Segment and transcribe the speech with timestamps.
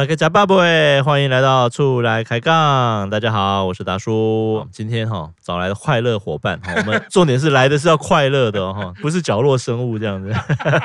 [0.00, 3.10] 大家加巴布诶，欢迎来到出来开杠。
[3.10, 4.66] 大家好，我是达叔。
[4.72, 10.32] 今天哈找来的快乐伙伴，我们重点是来的是要快乐的哈， 不是角落生物这样子。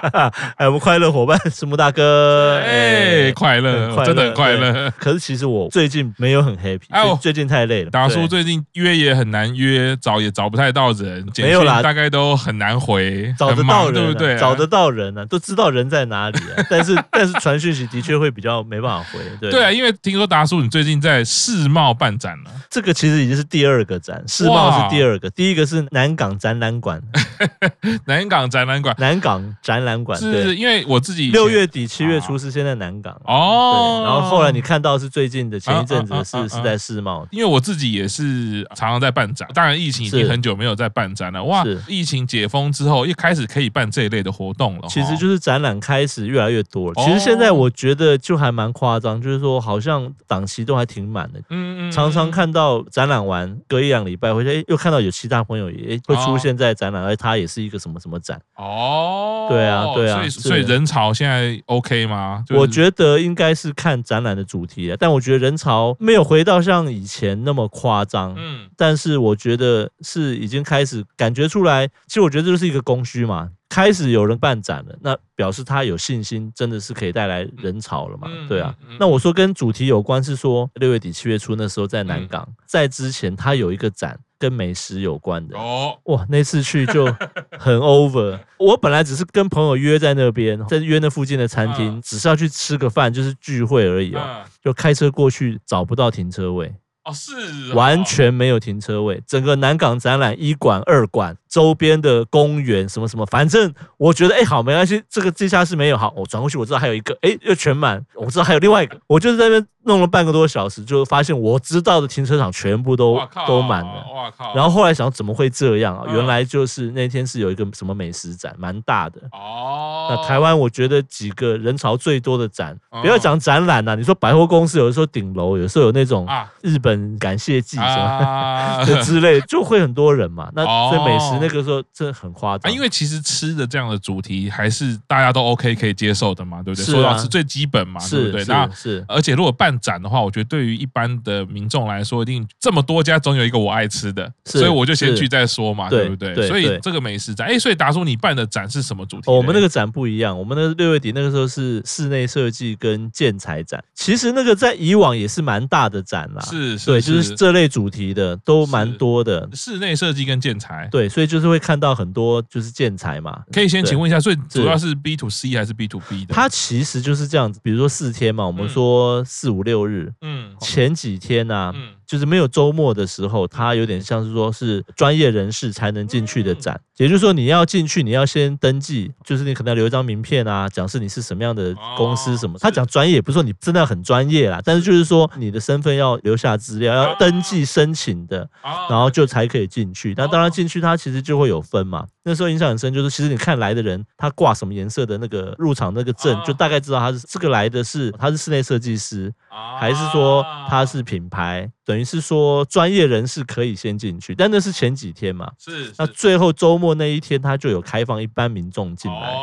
[0.58, 4.92] 哎，我们快乐伙伴是木大哥，哎，快乐，真的很快乐。
[5.00, 7.92] 可是其实我最近没有很 happy，哎，最近太累了。
[7.92, 14.38] 达叔最近约也很难约，找也找不太到人，没有啦，大概都很难回，找得到人对不对？
[14.38, 16.66] 找得到人呢，都知道人在哪里啊。
[16.70, 19.05] 但是 但是传讯息的确会比较没办法。
[19.40, 27.02] 对，对啊，因为听说达叔你最近在世贸办展了，这个其实已经是第二个展，世贸是第二个，第一个是南港展览馆，
[28.06, 33.14] 南港展览馆，南港展览馆，是因为我自己六月底七月初是先在南港。
[33.26, 48.95] 哦，然后后来你看到是最近的前一阵子是是在世贸，因为我自己也是常常在办展，当然疫情已经很久没有在办展了，哇，疫情解封之后一开始可以办这一类的活动了，其实就是展览开始越来越多了，其实现在我觉得就还蛮夸。
[48.96, 51.40] 夸张就是说，好像档期都还挺满的。
[51.50, 58.40] 嗯嗯，常常看到展览完隔一两礼拜，或者又看到有其他朋友也会出现在展览，而他也是一个什么什么展。
[58.56, 60.16] 哦，对啊，对啊。
[60.16, 62.44] 所以所以人潮现在 OK 吗？
[62.52, 68.34] 我觉得应该是看展览的主题，但我觉得人潮没有回到像以前那么夸张。
[68.38, 71.88] 嗯，但是我觉得是已经开始感觉出来。
[72.08, 73.50] 其实我觉得这就是一个供需嘛。
[73.68, 78.30] 开始有人办展了，那表示他有信心，真的是可以带来人潮了嘛？
[78.48, 78.74] 对啊。
[79.00, 85.58] 那我说跟主题有关，是说六月底七月初那时候在南港，在之前他有一个展跟美食有关的。
[85.58, 87.06] 哦，哇，那次去就
[87.60, 88.40] 很 over。
[88.58, 94.44] 我本来只是跟朋友约在那边，在约那附近的餐厅，只是要去吃个饭，就是聚会而已哦。
[94.64, 96.74] 就开车过去找不到停车位。
[97.06, 101.38] 哦，是完全没有停车位，整个南港展览一馆、二馆。
[101.48, 114.54] 周边的公园什么什么，反正我觉得哎、欸、好没关系，这个地下室没有好，我转过去我知道还有一个哎、欸、又全满，我知道还有另外一个，我就是在那边弄了半个多小时，就发现我知道的停车场全部都靠都满了，哇靠！
[114.54, 116.04] 然后后来想怎么会这样啊？
[116.10, 119.95] 嗯、原来就是那天是有一个什么美食展，蛮大的哦。
[120.10, 126.28] 那台湾我觉得几个人潮最多的展，嗯、不要讲展览呐、啊，你说百货公司有的时候顶楼，有时候有那种
[126.62, 130.50] 日本感谢祭什么、啊、 之类，就会很多人嘛。
[130.56, 131.36] 那所以美食。
[131.36, 136.86] 那个时候真的很夸张，因为其实吃的这样的主题还是大家都 OK 可以接受的嘛，对不对？
[136.86, 138.46] 说到吃最基本嘛，对不对？
[138.46, 146.48] 那是，而且如果办展的话，我觉得对于一般的民众来说，一定这么多家总有一个我爱吃的，所以我就先去再说嘛，对不对？
[146.48, 149.30] 所以这个美食展，哎，所以达叔你办的展是什么主题？
[149.30, 161.40] 我们那个展不一样，我们的六月底那个时候是室内设计跟建材展，其实那个在以往也是蛮大的展啦，是，对，就是这类主题的都蛮多的，室内设计跟建材，对，所以就。
[161.40, 166.34] 是会看到很多就是建材嘛，可以先请问一下，最主要是 B to C 还是 B to B 的？
[166.34, 171.90] 它其实就是这样子，比如说四天嘛，我们说四五六日，嗯，前几天呢，嗯。
[172.06, 182.58] 就是没有周末的时候，它有点像是说是专业人士才能进去的展，也就是说你要进去，你要先登记，就是你可能要留一张名片啊，讲是你是什么样的公司什么。
[182.60, 188.50] 他讲专业，不是说你真的很专业啦，但是就是说你的身份要留下资料，要登记申请的，
[188.90, 190.14] 然后就才可以进去。
[190.16, 192.06] 那当然进去，它其实就会有分嘛。
[192.28, 199.32] 那时候印象很深，就是其实你看来的人，他挂什么颜色的那个入场那个证，就大概知道他是这个来的是他是室内设计师，
[199.80, 201.72] 还是说他是品牌。
[201.86, 205.52] 等于是说，专业人士可以先进去，但那是前几天嘛。
[205.60, 205.94] 是。
[206.00, 209.36] 那最后周末那一天，他就有开放一般民众进来。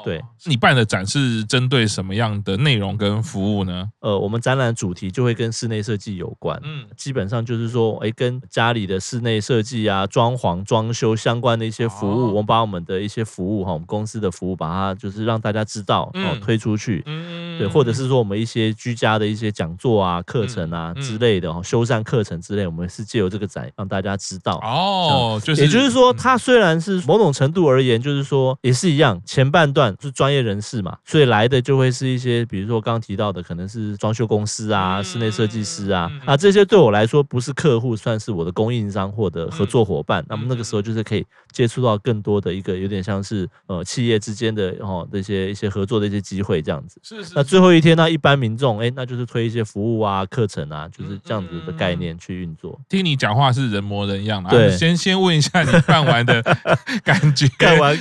[0.00, 0.02] 哦。
[0.04, 0.22] 对。
[0.46, 3.88] 你办的展是针对什么样的内容跟服务呢？
[4.00, 6.58] 呃，我们展览主题就会跟室内设计有关。
[6.64, 6.86] 嗯。
[6.96, 17.02] 基本上就是说，哎，跟家里的室内设计啊、装潢、装修相关的一些服务，我们把我们的一些服务哈，我们公司的服务，把它就是让大家知道，哦，推出去。
[17.06, 17.58] 嗯。
[17.58, 40.24] 对，或者是说我们一些居家的一些讲座啊、课程啊之类的，哦，修缮课程之类，我们是借由这个展让大家知道哦，就是也就是说，它虽然是某种程度而言，就是说也是一样，前半段是专业人士嘛，所以来的就会是一些，比如说刚刚提到的，可能是装修公司啊、室内设计师啊，啊这些对我来说不是客户，算是我的供应商或者合作伙伴。
[40.28, 47.00] 那么那个时候就是可以接触到更多的一个有点像是呃企业之间的哦这些一些合作的一些机会这样子。
[47.02, 47.32] 是是。
[47.34, 51.80] 那最后一天呢，一般民众哎，那就是推一些服务啊、课程啊，就是这样子的。
[51.80, 54.50] 概念去运作，听你讲话是人模人样啊。
[54.50, 56.42] 对，先先问一下你办完的
[57.02, 57.48] 感觉。
[57.56, 57.96] 干完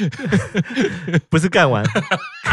[1.29, 2.19] 不是干完，fine.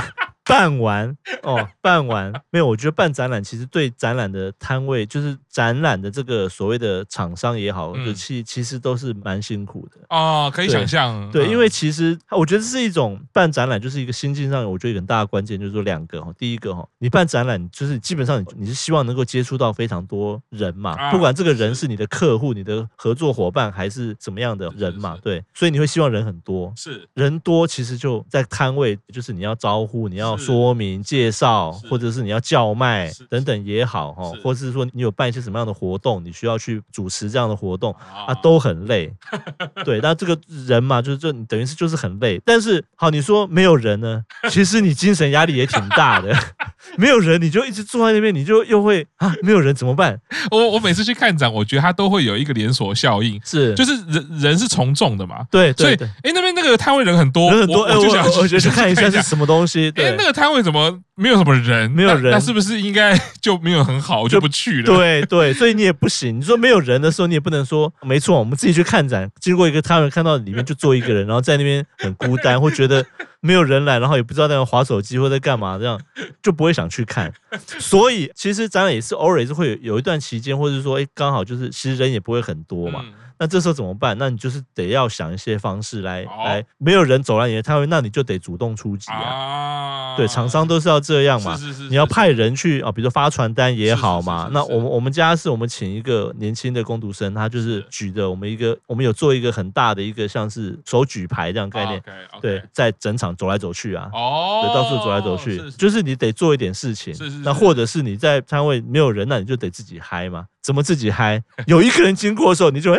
[0.47, 2.67] 办完哦，办完 没有？
[2.67, 11.29] 我觉得办展览其实对展览的摊位，就是展览的这个所谓的厂商也好，嗯、其其实都是蛮辛苦的哦，可以想象。
[11.33, 16.33] 对，嗯、因为其实我觉得这是一种办展览，就是一个心境上，我觉得很大的关键就是说两个哈。
[16.39, 30.36] 第一个哈，你办展览就是基本上你你是希望能够接触到非常多人嘛，啊、不管这个人是你的客户、你的合作伙伴还是怎么样的人嘛，是是是对，所以你会希望人很多，是人多，其实就在摊位，就是你要招呼，你要。
[30.37, 37.95] 说明介绍，或者是你要叫卖等等也好哈，或者是说你有办一些什么样的活动，你需要去主持这样的活动
[38.27, 39.13] 啊，都很累。
[39.85, 42.41] 对，那这个人嘛，就是这等于是就是很累。
[42.45, 46.35] 但是好，你说没有人呢， 其实你精神压力也挺大的。
[46.97, 50.21] 没有人，你就一直坐在那边，你就又会啊，没有人怎么办？
[50.51, 55.45] 我我每次去看展，我觉得它都会有一个连锁效应，是就是人人是从众的嘛。
[55.51, 59.91] 对，所以哎那边那个摊位人很多，人很多，我就想我觉得去看一下是什么东西。
[59.91, 61.01] 对，那个摊位怎么？
[61.19, 64.85] 没有什么人，没有人，那是不是应该 就没有很好，我就不去了？
[64.85, 66.39] 对对，所以你也不行。
[66.39, 68.39] 你说没有人的时候，你也不能说没错。
[68.39, 73.03] 我们自己去看展，经过一个摊位看到里面就坐一个人，然后在那边很孤单，会觉得
[73.41, 75.99] 没有人来，然后也不知道在那划手机或在干嘛，这样
[76.43, 77.33] 就不会想去看。
[77.79, 83.03] 所以其实展览也是偶尔也是会有有一段期间，或者说哎刚好就是其实人也不会很多嘛。
[83.39, 84.17] 那这时候怎么办？
[84.19, 90.17] 那你就是得要想一些方式来来，没有人走来你的摊位，那你就得主动出击啊。
[90.17, 91.57] 对，厂商都是要这样嘛。
[91.57, 91.89] 是是是。
[91.89, 94.49] 你要派人去啊，比如说发传单也好嘛。
[94.53, 102.03] 那我们我们家是我们请一个年轻的工读生，他就是举着我们一个，我们有做一个很大的一个像是手举牌这样概念。
[102.41, 104.09] 对，在整场走来走去啊。
[104.13, 104.63] 哦。
[104.65, 107.15] 对，到处走来走去，就是你得做一点事情。
[107.15, 107.39] 是是。
[107.39, 110.47] 那或者是你在摊位没有人，那你就得自己嗨嘛。
[110.63, 111.41] 怎么自己嗨？
[111.69, 112.99] 有一个人经过的时候，你就哎。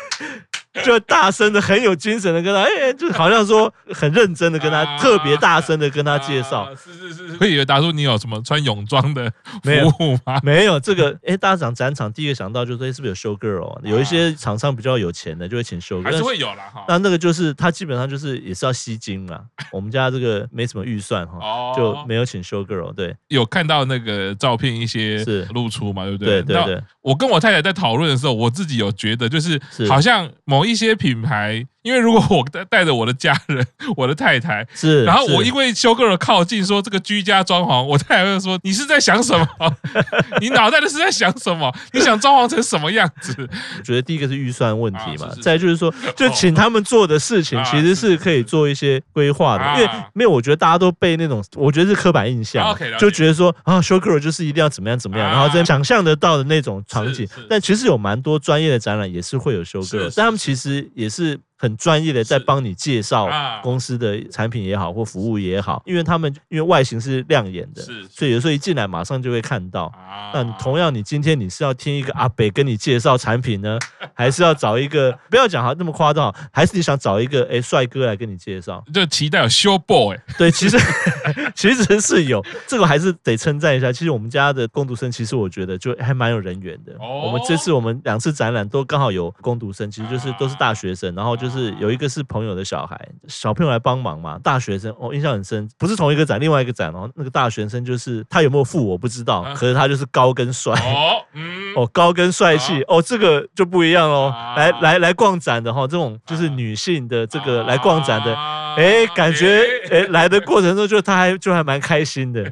[0.83, 6.73] 就大声的，很有精神的跟他，哎，就好像说很认真的跟他，特别大声的跟他介绍。
[6.75, 9.29] 是是是，会以为达叔你有什么穿泳装的
[9.63, 9.69] 服
[9.99, 10.39] 务吗？
[10.43, 13.77] 没有这个，哎，大家讲展场，第一个想到就是，哎，是不是有 show girl？
[13.83, 16.85] 有一些厂商比较有钱的，就会请 show girl，还是会有啦哈。
[16.87, 19.41] 那那个就是他基本上就是也是要吸金嘛。
[19.71, 22.93] 我们家这个没什么预算哈，就没有请 show girl。
[22.93, 26.41] 对，有看到那个照片一些是露出嘛，对不对？
[26.41, 26.81] 对对对。
[27.01, 29.59] 我跟我太太在讨论的时候，我自己有觉得，就是
[29.89, 31.65] 好像某一些品牌。
[31.83, 39.47] 因为如果我带带着我的家人，我的太太 是，然后我因为修 girl 靠近说这个居家装潢，我太太会说，你是在想什么？
[40.39, 41.73] 你脑袋里是在想什么？
[41.93, 43.35] 你想装潢成什么样子？
[43.79, 52.63] 我觉得第一个是预算问题嘛，再就是说，就请他们做的事情其实是可以做一些规划的，因为没有，我觉得大家都被那种，我觉得是刻板印象，
[52.99, 61.39] 就觉得说啊，修 girl 就是一定要怎么样怎么样，然后再想象得到的那种场景，但其实有蛮多专业的展览也是会有修 girl，但他们其实也是。
[61.61, 63.29] 很专业的在帮你介绍
[63.61, 69.93] 公司的产品也好或服务也好，因为他们因为外形是亮眼的，所以有时候一进来马上就会看到。
[70.33, 73.77] 那同样，你今天你是要听一个阿北跟你介绍产品呢，
[74.15, 78.83] 还是要找一个不要讲哈那么夸张，还是你想找一个哎帅哥来跟你介绍？
[78.91, 80.17] 就期待有 show boy。
[80.39, 80.79] 对，其实
[81.53, 83.91] 其实是有这个，还是得称赞一下。
[83.91, 86.93] 其实我们家的工读生，其实我觉得就还蛮有人缘的。
[86.99, 91.50] 我们这次我们两次展览都刚好有工读生，其实就是都是大学生，然后就是。
[91.51, 108.35] 是有一个是朋友的小孩，小朋友来帮忙嘛，大学生哦，印象很深，不是同一个展，另外一个展哦，那个大学生就是他有没有富我不知道，可是他就是高跟帅哦， 嗯，哦高跟帅气哦，这个就不一样哦，来来来逛展的哈，这种就是女性的这个来逛展的。
[108.77, 112.43] 哎，感觉哎来的过程中，就他还就还蛮开心的，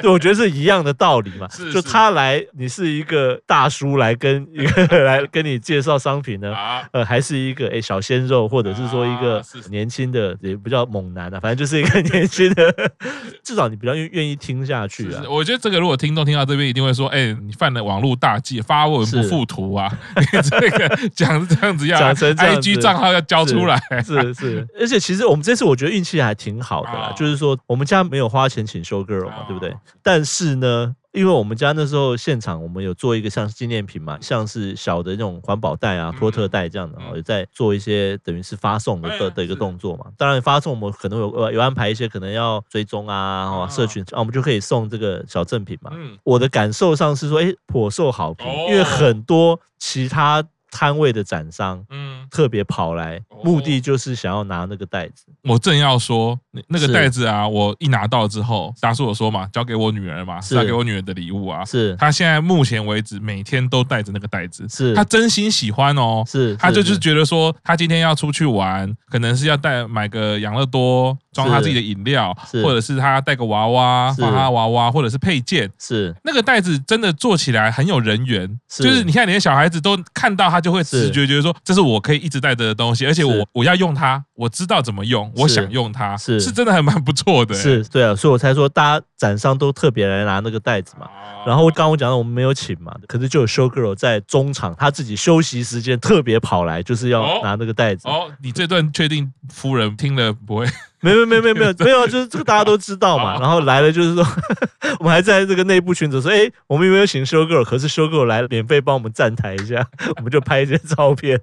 [0.00, 1.46] 对，我觉得是一样的道理嘛。
[1.72, 6.54] 就他来，你是一个大叔来跟 一个来跟你介绍商品呢，
[6.92, 12.90] 呃，还是一个哎小鲜肉，或者是说一个年轻的也不叫猛男啊，反正就是一个年轻的，
[13.44, 15.22] 至少你比较愿愿意听下去啊。
[15.28, 19.92] 我觉得这个如果听众听到这边，一定会说，哎，你犯了网络大忌，发文不附图啊，
[20.50, 25.65] 这个讲这样子要，IG 账号要交出来，是是，而且其实我们这次。
[25.66, 29.74] 我觉得运气还挺好的啦，就是说我们家没有花钱请 show girl 嘛，对不对？
[30.02, 40.06] 但是呢，因为我们家那时候现场我们有做一个像纪念品嘛，像是小的那种环保袋啊、托特袋这样的，然后在做一些等于是发送的的一个动作嘛。
[40.16, 45.90] 当然发送我们可能有有安排一些可能要追踪啊、社群啊，我们就可以送这个小赠品嘛。
[46.24, 50.44] 我的感受上是说，哎，颇受好评，因为很多其他。
[50.68, 55.26] 摊位的展商，嗯，特别跑来，目的就是想要拿那个袋子。
[55.42, 61.64] 我正要说，那个袋子啊，我一拿到之后，大叔我说嘛，交给我女儿嘛，是交给我女儿的礼物啊。
[61.64, 66.24] 是，她现在目前为止每天都带着那个袋子，是她真心喜欢哦。
[66.26, 71.16] 是，她就是觉得说，她今天要出去玩，可能是要带买个养乐多。
[71.36, 76.14] 装他自己的饮料，或者是他带个娃娃放他娃娃，或者是配件，是。
[76.24, 86.40] 那个袋子真的做起来很有人缘，就是你看，连小孩子都看到他就会直觉觉得说，这是我可以一直带着的东西，而且我我要用它，我知道怎么用，我想用它，是。
[86.40, 91.06] 是真的还蛮不错的，是对啊，所以我才说大家展商都特别来拿那个袋子嘛。
[91.46, 98.08] 然后刚刚我讲到我们没有请嘛，可是就有 show girl 在中场，他自己休息时间特别跑来，就是要拿那个袋子。
[98.08, 100.66] 哦，你这段确定夫人听了不会？
[101.02, 103.38] 没有没有没有没有 没有，就是这个大家都知道嘛。
[103.38, 104.26] 然后来了就是说，
[104.98, 107.62] 我们还在这个内部群组说，哎，我们有没有请 show girl？
[107.64, 109.86] 可是 show girl 来免费帮我们站台一下，
[110.16, 111.40] 我们就拍一些照片。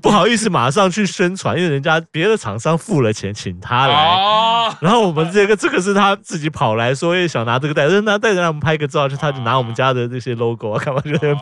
[0.00, 4.74] 不好意思，马上去宣传，因为人家别的厂商付了钱请他来。
[4.80, 11.34] 然后我们这个这个是他自己跑来说，也想拿这个袋子，拿袋子让我们拍个照，就他就拿我们家的这些 logo 啊，干嘛就在那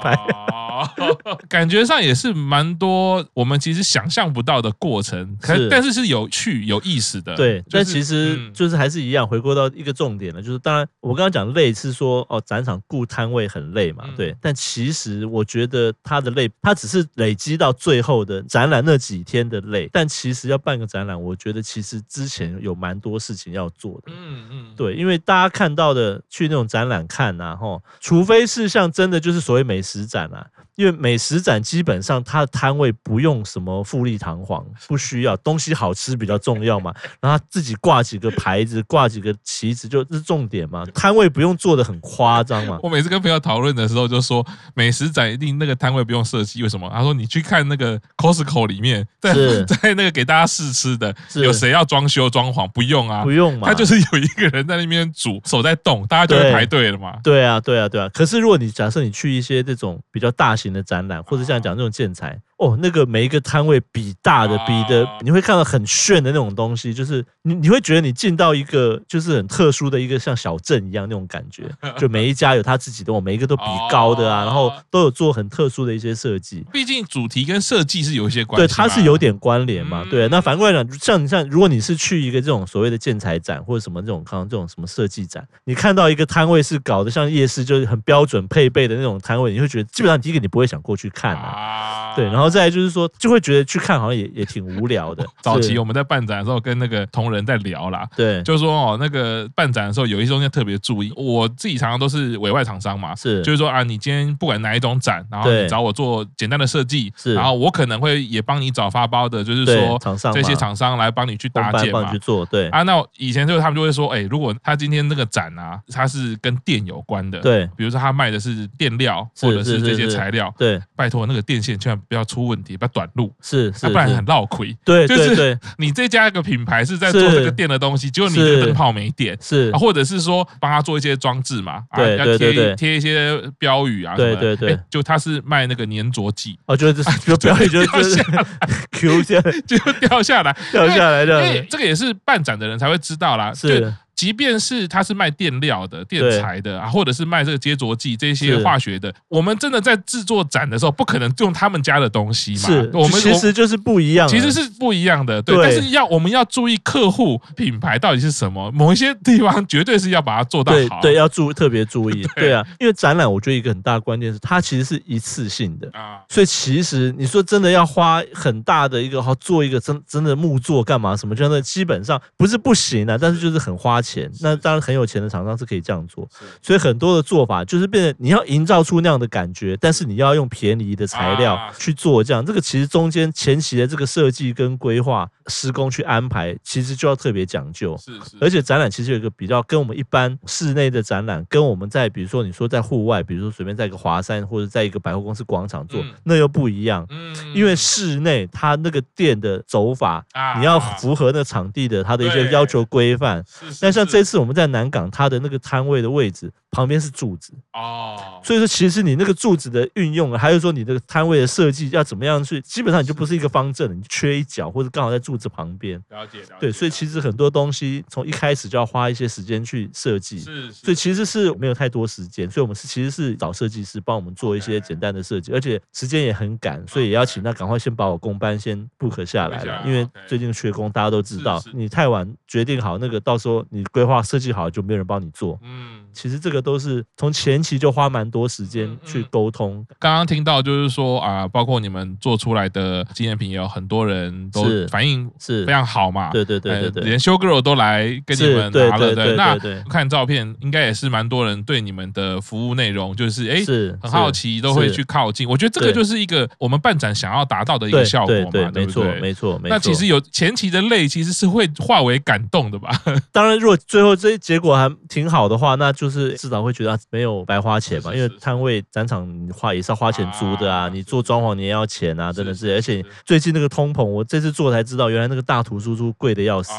[1.48, 7.34] 感觉上也是蛮多我们其实想象不到的过程，是但是是有趣有意思的。
[7.36, 14.34] 对，但其实就是还是一样，回归到一个重点了，就是当然我刚刚讲累是说哦，展场顾摊位很累嘛，对。
[14.40, 19.88] 但其实我觉得他的累，他只是累积到最后的展览那几天的累。
[19.92, 24.12] 但其实要办个展览，我觉得其实之前有蛮多事情要做的。
[24.16, 30.46] 嗯嗯，对，因为大家看到的去那种展览看啊，吼，除非是像真的就是所谓美食展啊。
[30.76, 36.92] 因为美食展基本上它的摊位不用什么富丽堂皇，不需要东西好吃比较重要嘛。
[37.20, 40.84] 然后他自己挂几个牌子，挂几个旗子，就是重点嘛。
[40.94, 42.78] 摊位不用做的很夸张嘛。
[42.82, 46.90] 我每次跟朋友讨论的时候就说，美食展一定那个摊位不用设计，为什么？
[46.92, 52.66] 他说你去看那个 Costco 里面，在 在那个给大家试吃的，有谁要装修装潢？
[52.68, 53.68] 不用啊，不用嘛。
[53.68, 57.18] 他就是有一个人在那边煮，手在动，大家就会排队了嘛。
[57.22, 58.08] 对啊，对啊，对啊。
[58.12, 62.40] 可是如果你假设你去一些这种比较大型的展览，或者像讲这种建材。
[62.64, 71.64] 哦，那个每一个摊位比大的，比的，你会看到很炫的那种东西，就是你你会觉得你进到一个就是很特殊的一个像小镇一样那种感觉，
[71.98, 76.64] 就每一家有他自己的，我每一个都比高的啊，然后都有做很特殊的一些设计。
[76.72, 80.02] 毕竟主题跟设计是有一些关系，对，它是有点关联嘛。
[80.10, 92.54] 对，那反过来讲，像你像如果你是去一个这种所谓的建材展或者什么这种看这种什么设计展，你看到一个摊位是搞得像夜市，就是很标准配备的那种摊位，你会觉得基本上第一个你不会想过去看啊，对，然后。
[92.54, 95.26] 再来就是说，就会觉得去看好像也也挺无聊的。
[95.42, 101.12] 早期我们在办展的时候，跟那个同仁在聊啦，对，就是说哦，那个办展的时候有一些东西特别注意。
[101.16, 109.98] 我自己常常都是委外厂商嘛，是，就是说啊，你今天不管哪一种展，然后你找我做简单的设计，是，然后我可能会也帮你找发包的，就是说
[110.32, 112.68] 这些厂商来帮你去搭建嘛，去做，对。
[112.68, 112.84] 啊。
[112.84, 124.76] 那以前就是他们就会说，哎，如果他今天那个展啊，它是跟电有关的，对，比如说他卖的是电料或者是这些材料，对，拜托那个电线千万不要出问题，不要短路，是，要不然很绕亏。
[124.84, 138.44] 对，就是你这家一个品牌是在做这个电的东西，结果你的灯泡没电，是，或者是说帮他做一些装置嘛，啊，要贴贴一些标语啊，对对对，就他是卖那个粘着剂，哦，就是 就标语就掉下来，
[138.92, 143.92] Q 下就掉下来，掉下来的，因为这个也是办展的人才会知道啦，是。
[144.24, 152.60] 即便是他是卖电料的、电材的啊，或者是卖这个接着剂这些化学的，我们真的在制作展的时候，不可能用他们家的东西嘛？
[152.60, 155.42] 是，我们其实就是不一样，其实是不一样的。
[155.42, 161.02] 对，但是要我们要注意客户品牌到底是什么，某一些地方绝对是要把它做到好。
[161.02, 162.26] 对，要注特别注意。
[162.34, 174.13] 对啊，因为展览，我觉得一个很大的关键是它其实是一次性的啊，所以其实你说真的要花很大的一个好做一个真真的木作干嘛什么，真的基本上不是不行啊，但是就是很花钱。
[174.40, 176.28] 那当然很有钱的厂商是可以这样做，
[176.62, 187.96] 所以很多的做法就是变成你要营造出那样的感觉，但是你要用便宜的材料去做这样，这个其实中间前期的这个设计跟规划、施工去安排，其实就要特别讲究。
[187.98, 197.06] 是是，而且展览其实有一个比较跟我们一般室内的展览，跟我们在比如说你说在户外，比如说随便在一个华山或者在一个百货公司广场做，那又不一样。
[197.10, 200.24] 嗯，因为室内它那个店的走法，
[200.58, 203.44] 你要符合那场地的它的一些要求规范。
[203.80, 204.36] 那像这次。
[204.36, 215.96] 我们在南港，它的那个摊位的位置旁边是柱子哦，所以说其实你那个柱子的运用，还有说你的摊位的设计要怎么样去，基本上你就不是一个方正，你缺一角或者刚好在柱子旁边。
[216.10, 216.54] 了解，了解。
[216.58, 234.24] 对，所以其实很多东西从一开始就要花一些时间去设计，是，所以其实是没有太多时间，所以我们是其实是找设计师帮我们做一些简单的设计，而且时间也很赶，所以也要请他赶快先把我工班先 book 下来了，因为最近缺工，大家都知道，你太晚决定好那个，到时候你规划。
[234.24, 236.03] 设计好就没有人帮你做，嗯。
[236.14, 239.84] 其实这个都是从前期就花蛮多时间去沟通。
[239.98, 246.30] 刚刚听到就是说啊，包括你们做出来的纪念品，也有很多人都反应是非常好嘛。
[246.30, 249.34] 对对对对对，连修 girl 都来跟你们拿了对。
[249.36, 249.58] 那
[249.90, 255.48] 看照片，应该也是蛮多人对你们的服务内容就是哎，是很好奇，都会去靠近。
[255.48, 258.84] 我觉得这个就是一个我们办展想要达到的一个效果嘛，对？
[258.84, 259.60] 没错没错。
[259.64, 262.90] 那其实有前期的累，其实是会化为感动的吧？
[263.32, 268.14] 当然，如果最后这结果还挺好的话，那就是至少会觉得没有白花钱嘛。
[268.14, 272.72] 因为摊位展场你花也是要花钱租的啊，你做装潢你也要钱啊，真的是。
[272.74, 276.72] 而且最近那个通膨，我这次做才知道，原来那个大图输出贵的要死。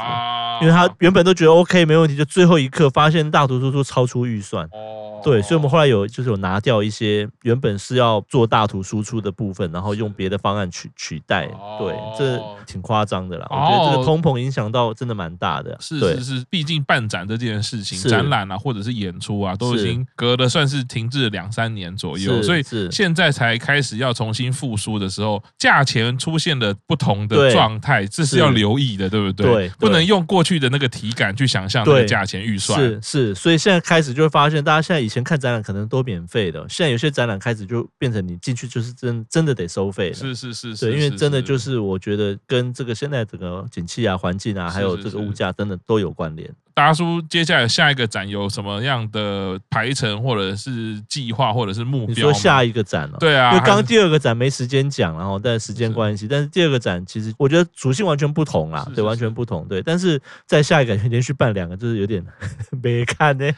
[0.61, 4.67] 因为他原本都觉得 OK 没问题，就最后一刻发现大图输出超出预算。
[5.23, 11.47] 对，所以我们后来有就是有拿掉一些原本是要做大图输出的部分，然后用别的方案取取代。
[11.79, 13.47] 对，这挺夸张的啦。
[13.49, 15.75] 我觉得这个通膨影响到真的蛮大的。
[15.79, 29.45] 是是是，毕竟办展这件事情，展览啊或者是演出啊，都已经隔了算是停滞了两三年左右，所以现在才开始要重新复苏的时候，价钱出现了不同的状态，这是要留意的，对不对？
[29.45, 32.79] 对，不能用过去的那个体感去想象那个价钱预算。
[32.79, 40.15] 是是，所以现在开始就会发现，大家现在以前看展览可能都免费的，现在有些展览开始就变成你进去就是真真的得收费了。
[40.15, 46.49] 是是是，对，因为真的就是我觉得跟这个现在整个景气啊、环境啊，还有这个物价，真的都有关联。
[46.73, 52.13] 达叔，接下来下一个展有什么样的排程，或者是计划，或者是目标？
[52.13, 53.17] 你说下一个展哦？
[53.17, 59.81] 对啊，因为刚刚第二个展没时间讲，然后但时间关系，但是第二个展其实我觉得属性完全不同啦，对，完全不同，对。
[59.81, 62.21] 但是在下一个连续办两个，就是有点
[62.83, 63.49] 没看呢，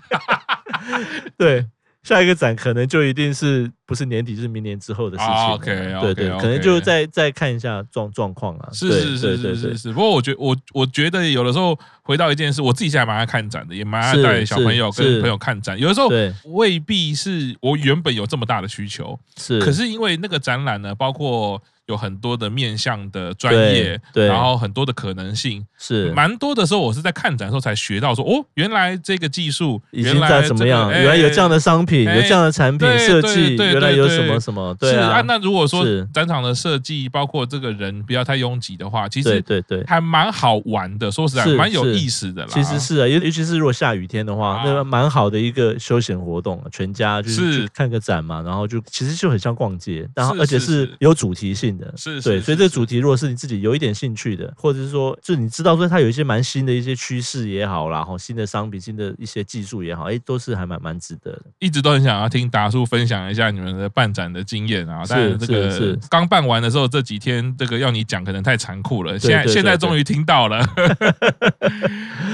[1.38, 1.66] 对。
[2.04, 5.34] 下一个展可能就一定是不是年底，就是明年之后的事情。
[5.34, 8.70] OK，对对，可能就再再看一下状状况啊。
[8.72, 9.92] 是是是是是是。
[9.92, 15.78] 不过我觉我我觉得有的时候回到一件事，我自己现在蛮爱看展的，也蛮爱带小朋友跟朋友看展。
[15.78, 16.08] 有的时候
[16.54, 19.60] 未必是我原本有这么大的需求，是。
[19.60, 21.62] 可是因为那个展览呢，包括。
[21.88, 35.22] 有很多的面向的专业，对，然后很多的可能性，是蛮多的时候，我是在看展的时候才学到说，哦，原来这个技术已经在怎么样，原来有这样的商品，有这样的产品设计，原来有什么什么，对啊。
[35.26, 42.50] 那如果说展场的设计，包括这个人不要太拥挤的话，其实对对还蛮好玩的，说实在蛮有意思的啦。
[42.52, 51.77] 其实是啊，尤尤其是如果下雨天的话，那个蛮好的一个休闲活动，全家就是看个展嘛，然后就其实就很像逛街，然后而且是有主题性。
[51.96, 61.42] 是，对，所以这个主题如果是你自己有一点兴趣的，或者是说，就你知道说它有一些蛮新的一些趋势也好啦，然后新的商品、新的一些技术也好，哎，都是还蛮蛮值得的。
[61.60, 69.18] 一直都很想要听达叔分享一下你们的办展的经验啊，但是这个刚办完的时候这几天，这个要你讲可能太残酷了。
[69.18, 70.64] 现在现在终于听到了，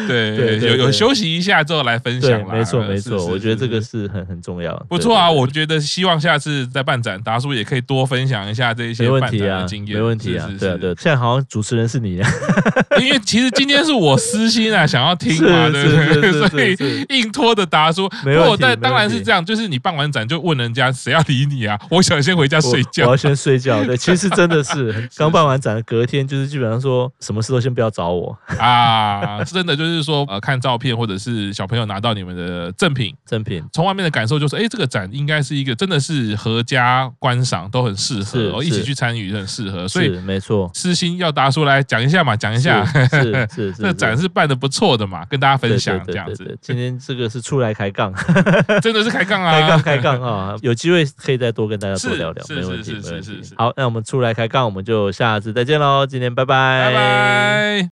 [0.08, 2.53] 对，有有休息一下之后来分享了。
[2.53, 4.77] 没错没错，我觉得这个是很很重要。
[4.89, 9.97] 不错啊，我觉得希望下次再办展，达叔也可以多分享一下这一些办展的经验。
[9.97, 12.21] 没问题啊，对啊对，现在好像主持人是你，
[13.01, 16.75] 因为其实今天是我私心啊，想要听嘛，对不对？
[16.75, 18.11] 所以硬拖着答说。
[18.23, 21.79] 没有，但当然是这样，就是你办完展就问人家谁要理你啊？
[21.89, 23.83] 我想先回家睡觉，我要先睡觉。
[23.83, 39.88] 对，其实真的是 刚办完展，隔天就是基本上说什么事都先不要找我啊，真的就是说呃，看照片或者是小朋友拿到你们的赠品，赠品从外面的感受就是，哎，这个展应该是一个真的是合家观赏都很适合，哦，一起去参与很适合。
[39.88, 46.57] 所以没错，私心要答出来讲一下嘛，讲一下，是是 是，这展是办的不错的嘛，跟大家分享这样子。
[46.62, 48.13] 今天这个是出来开杠，
[48.81, 53.41] 真的是开杠啊，开杠开杠啊， 有机会可以再多跟大家多聊聊，没问题，没问题。
[53.55, 57.73] 好，那我们出来开杠，我们就下次再见喽，今天拜拜，拜拜。